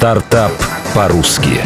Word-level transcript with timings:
Стартап 0.00 0.52
по-русски. 0.94 1.60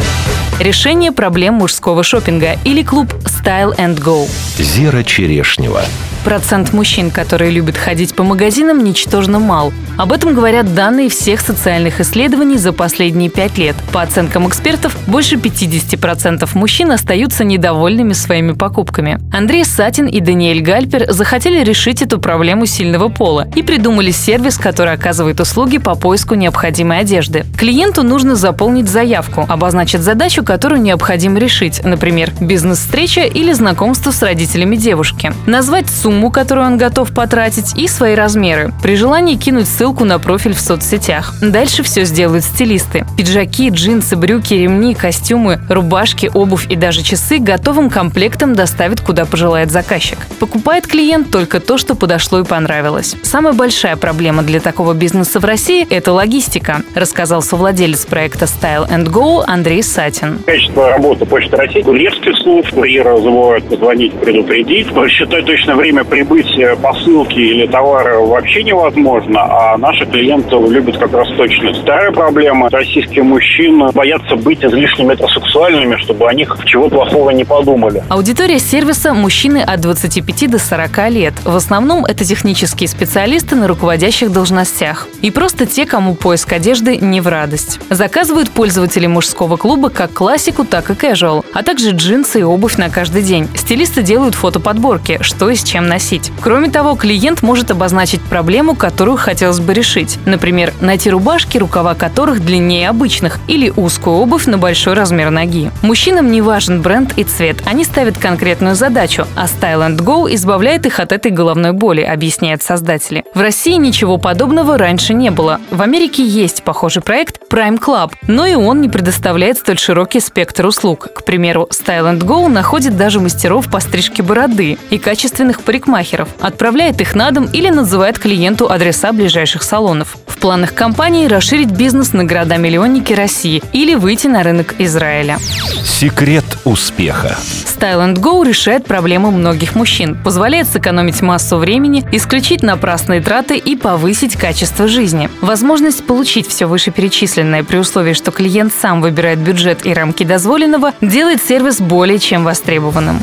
Решение 0.59 1.13
проблем 1.13 1.53
мужского 1.53 2.03
шопинга 2.03 2.57
или 2.65 2.83
клуб 2.83 3.07
Style 3.45 3.77
and 3.77 3.99
Go. 3.99 4.27
Зира 4.57 5.03
Черешнева. 5.03 5.83
Процент 6.23 6.73
мужчин, 6.73 7.11
которые 7.11 7.51
любят 7.51 7.77
ходить 7.77 8.15
по 8.15 8.23
магазинам, 8.23 8.83
ничтожно 8.83 9.37
мал. 9.37 9.71
Об 9.95 10.11
этом 10.11 10.33
говорят 10.33 10.73
данные 10.73 11.09
всех 11.09 11.39
социальных 11.39 12.01
исследований 12.01 12.57
за 12.57 12.73
последние 12.73 13.29
пять 13.29 13.59
лет. 13.59 13.75
По 13.93 14.01
оценкам 14.01 14.47
экспертов, 14.47 14.97
больше 15.05 15.35
50% 15.35 16.49
мужчин 16.55 16.91
остаются 16.91 17.43
недовольными 17.43 18.13
своими 18.13 18.53
покупками. 18.53 19.19
Андрей 19.31 19.63
Сатин 19.63 20.07
и 20.07 20.19
Даниэль 20.19 20.63
Гальпер 20.63 21.11
захотели 21.13 21.63
решить 21.63 22.01
эту 22.01 22.19
проблему 22.19 22.65
сильного 22.65 23.07
пола 23.09 23.47
и 23.55 23.61
придумали 23.61 24.09
сервис, 24.09 24.57
который 24.57 24.93
оказывает 24.93 25.39
услуги 25.39 25.77
по 25.77 25.93
поиску 25.93 26.33
необходимой 26.33 27.01
одежды. 27.01 27.45
Клиенту 27.55 28.01
нужно 28.01 28.35
заполнить 28.35 28.89
заявку, 28.89 29.45
обозначить 29.47 30.01
задачу, 30.01 30.43
которую 30.43 30.81
необходимо 30.81 31.37
решить, 31.37 31.81
например, 31.85 32.31
бизнес-встреча 32.41 33.21
или 33.35 33.51
знакомство 33.51 34.11
с 34.11 34.23
родителями 34.23 34.75
девушки. 34.75 35.31
Назвать 35.45 35.89
сумму, 35.89 36.31
которую 36.31 36.65
он 36.65 36.77
готов 36.77 37.13
потратить, 37.13 37.77
и 37.77 37.87
свои 37.87 38.15
размеры. 38.15 38.73
При 38.81 38.95
желании 38.95 39.35
кинуть 39.35 39.67
ссылку 39.67 40.05
на 40.05 40.17
профиль 40.17 40.53
в 40.53 40.59
соцсетях. 40.59 41.33
Дальше 41.41 41.83
все 41.83 42.05
сделают 42.05 42.43
стилисты. 42.45 43.05
Пиджаки, 43.17 43.69
джинсы, 43.69 44.15
брюки, 44.15 44.53
ремни, 44.53 44.95
костюмы, 44.95 45.59
рубашки, 45.69 46.31
обувь 46.33 46.67
и 46.69 46.75
даже 46.75 47.03
часы 47.03 47.37
готовым 47.39 47.89
комплектом 47.89 48.55
доставят 48.55 49.01
куда 49.01 49.25
пожелает 49.25 49.69
заказчик. 49.69 50.17
Покупает 50.39 50.87
клиент 50.87 51.29
только 51.29 51.59
то, 51.59 51.77
что 51.77 51.95
подошло 51.95 52.39
и 52.39 52.43
понравилось. 52.45 53.15
Самая 53.23 53.53
большая 53.53 53.97
проблема 53.97 54.43
для 54.43 54.59
такого 54.59 54.93
бизнеса 54.93 55.39
в 55.39 55.45
России– 55.45 55.85
это 55.89 56.13
логистика, 56.13 56.83
рассказал 56.95 57.41
совладелец 57.41 58.05
проекта 58.05 58.45
Style 58.45 58.89
and 58.89 59.07
Go 59.07 59.43
Андрей 59.45 59.83
Сатин. 59.83 60.39
Качество 60.45 60.89
работы 60.89 61.25
Почты 61.25 61.57
России, 61.57 61.81
курьерских 61.81 62.37
служб, 62.37 62.73
курьеры 62.73 63.09
забывают 63.25 63.67
позвонить, 63.67 64.13
предупредить. 64.13 64.87
Считать 65.09 65.45
точное 65.45 65.75
время 65.75 66.03
прибытия 66.03 66.75
посылки 66.75 67.39
или 67.39 67.67
товара 67.67 68.19
вообще 68.19 68.63
невозможно, 68.63 69.41
а 69.41 69.77
наши 69.77 70.05
клиенты 70.05 70.55
любят 70.55 70.97
как 70.97 71.11
раз 71.13 71.27
точность. 71.37 71.81
Вторая 71.81 72.11
проблема– 72.11 72.69
российские 72.71 73.23
мужчины 73.23 73.91
боятся 73.91 74.35
быть 74.35 74.63
излишне 74.63 75.05
метросексуальными, 75.05 75.95
чтобы 75.97 76.27
о 76.27 76.33
них 76.33 76.57
чего 76.65 76.89
плохого 76.89 77.31
не 77.31 77.43
подумали. 77.43 78.03
Аудитория 78.09 78.59
сервиса– 78.59 79.13
мужчины 79.13 79.59
от 79.59 79.81
25 79.81 80.51
до 80.51 80.59
40 80.59 81.09
лет. 81.09 81.33
В 81.43 81.55
основном 81.55 82.05
это 82.05 82.23
технические 82.23 82.87
специалисты 82.87 83.55
на 83.55 83.67
руководящих 83.67 84.31
должностях. 84.31 85.07
И 85.21 85.31
просто 85.31 85.65
те, 85.65 85.85
кому 85.85 86.15
поиск 86.15 86.53
одежды 86.53 86.97
не 86.97 87.21
в 87.21 87.27
радость. 87.27 87.79
Заказывают 87.89 88.51
пользователи 88.51 89.07
мужского 89.07 89.57
клуба 89.57 89.89
как 89.89 90.13
классику, 90.13 90.65
так 90.65 90.89
и 90.89 90.93
casual, 90.93 91.43
а 91.53 91.63
также 91.63 91.91
джинсы 91.91 92.41
и 92.41 92.43
обувь 92.43 92.77
на 92.77 92.89
каждый 92.89 93.14
день. 93.21 93.49
Стилисты 93.55 94.01
делают 94.01 94.35
фотоподборки, 94.35 95.19
что 95.21 95.49
и 95.49 95.55
с 95.55 95.63
чем 95.63 95.87
носить. 95.87 96.31
Кроме 96.41 96.69
того, 96.69 96.95
клиент 96.95 97.41
может 97.41 97.71
обозначить 97.71 98.21
проблему, 98.21 98.75
которую 98.75 99.17
хотелось 99.17 99.59
бы 99.59 99.73
решить. 99.73 100.19
Например, 100.25 100.73
найти 100.81 101.09
рубашки, 101.09 101.57
рукава 101.57 101.95
которых 101.95 102.43
длиннее 102.43 102.89
обычных, 102.89 103.39
или 103.47 103.71
узкую 103.75 104.17
обувь 104.17 104.45
на 104.45 104.57
большой 104.57 104.93
размер 104.93 105.29
ноги. 105.29 105.71
Мужчинам 105.81 106.31
не 106.31 106.41
важен 106.41 106.81
бренд 106.81 107.13
и 107.17 107.23
цвет, 107.23 107.57
они 107.65 107.83
ставят 107.83 108.17
конкретную 108.17 108.75
задачу, 108.75 109.27
а 109.35 109.45
Style 109.45 109.87
and 109.87 109.97
Go 109.97 110.33
избавляет 110.33 110.85
их 110.85 110.99
от 110.99 111.11
этой 111.11 111.31
головной 111.31 111.71
боли, 111.71 112.01
объясняют 112.01 112.61
создатели. 112.61 113.23
В 113.33 113.41
России 113.41 113.75
ничего 113.75 114.17
подобного 114.17 114.77
раньше 114.77 115.13
не 115.13 115.31
было. 115.31 115.59
В 115.71 115.81
Америке 115.81 116.23
есть 116.23 116.63
похожий 116.63 117.01
проект 117.01 117.41
Prime 117.51 117.79
Club, 117.79 118.11
но 118.27 118.45
и 118.45 118.55
он 118.55 118.81
не 118.81 118.89
предоставляет 118.89 119.57
столь 119.57 119.77
широкий 119.77 120.19
спектр 120.19 120.65
услуг. 120.65 121.09
К 121.13 121.23
примеру, 121.23 121.67
Style 121.71 122.13
and 122.13 122.21
Go 122.21 122.47
находит 122.47 122.97
даже 123.05 123.19
мастеров 123.19 123.69
по 123.69 123.79
стрижке 123.79 124.23
бороды 124.23 124.79
и 124.89 124.97
качественных 124.97 125.61
парикмахеров, 125.61 126.27
отправляет 126.39 127.01
их 127.01 127.13
на 127.13 127.29
дом 127.29 127.45
или 127.45 127.69
называет 127.69 128.17
клиенту 128.17 128.67
адреса 128.67 129.13
ближайших 129.13 129.61
салонов. 129.61 130.17
В 130.35 130.37
планах 130.45 130.73
компании 130.75 131.27
расширить 131.27 131.71
бизнес 131.71 132.13
на 132.13 132.23
города-миллионники 132.25 133.13
России 133.13 133.63
или 133.71 133.95
выйти 133.95 134.27
на 134.27 134.43
рынок 134.43 134.75
Израиля. 134.77 135.37
Секрет 135.83 136.45
успеха. 136.65 137.37
Style 137.65 138.05
and 138.05 138.15
Go 138.15 138.45
решает 138.45 138.85
проблемы 138.85 139.31
многих 139.31 139.75
мужчин, 139.75 140.15
позволяет 140.21 140.67
сэкономить 140.67 141.21
массу 141.21 141.57
времени, 141.57 142.05
исключить 142.11 142.63
напрасные 142.63 143.21
траты 143.21 143.57
и 143.57 143.75
повысить 143.75 144.35
качество 144.35 144.87
жизни. 144.87 145.29
Возможность 145.41 146.05
получить 146.05 146.47
все 146.47 146.65
вышеперечисленное 146.67 147.63
при 147.63 147.77
условии, 147.77 148.13
что 148.13 148.31
клиент 148.31 148.73
сам 148.79 149.01
выбирает 149.01 149.39
бюджет 149.39 149.85
и 149.85 149.93
рамки 149.93 150.23
дозволенного, 150.23 150.93
делает 151.01 151.41
сервис 151.41 151.79
более 151.79 152.19
чем 152.19 152.43
востребованным. 152.43 153.19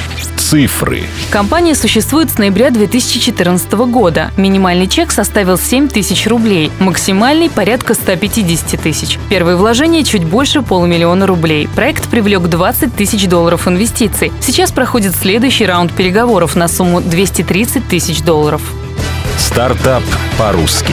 Цифры. 0.52 1.04
Компания 1.30 1.74
существует 1.74 2.30
с 2.30 2.36
ноября 2.36 2.68
2014 2.68 3.72
года. 3.72 4.32
Минимальный 4.36 4.86
чек 4.86 5.10
составил 5.10 5.56
7 5.56 5.88
тысяч 5.88 6.26
рублей, 6.26 6.70
максимальный– 6.78 7.48
порядка 7.54 7.94
150 7.94 8.78
тысяч. 8.78 9.18
Первые 9.30 9.56
вложения– 9.56 10.02
чуть 10.04 10.24
больше 10.24 10.60
полумиллиона 10.60 11.26
рублей. 11.26 11.70
Проект 11.74 12.06
привлек 12.10 12.42
20 12.42 12.94
тысяч 12.94 13.26
долларов 13.28 13.66
инвестиций. 13.66 14.30
Сейчас 14.42 14.72
проходит 14.72 15.14
следующий 15.16 15.64
раунд 15.64 15.90
переговоров 15.94 16.54
на 16.54 16.68
сумму 16.68 17.00
230 17.00 17.88
тысяч 17.88 18.20
долларов. 18.20 18.60
Стартап 19.38 20.02
по-русски. 20.36 20.92